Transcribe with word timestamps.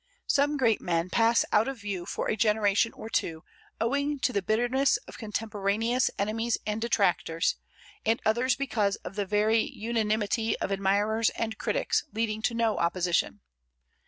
Some 0.25 0.57
great 0.57 0.81
men 0.81 1.11
pass 1.11 1.45
out 1.51 1.67
of 1.67 1.77
view 1.79 2.07
for 2.07 2.27
a 2.27 2.35
generation 2.35 2.91
or 2.93 3.07
two 3.07 3.43
owing 3.79 4.17
to 4.21 4.33
the 4.33 4.41
bitterness 4.41 4.97
of 5.07 5.19
contemporaneous 5.19 6.09
enemies 6.17 6.57
and 6.65 6.81
detractors, 6.81 7.55
and 8.03 8.19
others 8.25 8.55
because 8.55 8.95
of 9.05 9.13
the 9.15 9.27
very 9.27 9.59
unanimity 9.59 10.57
of 10.57 10.71
admirers 10.71 11.29
and 11.35 11.59
critics, 11.59 12.03
leading 12.11 12.41
to 12.41 12.55
no 12.55 12.79
opposition. 12.79 13.41